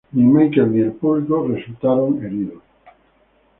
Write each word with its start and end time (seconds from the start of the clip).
Michael, 0.13 0.71
ni 0.73 0.79
el 0.81 0.93
público 0.93 1.47
resultó 1.47 2.07
herido. 2.19 2.59